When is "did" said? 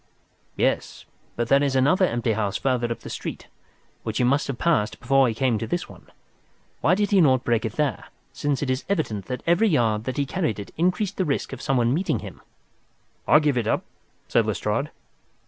6.95-7.11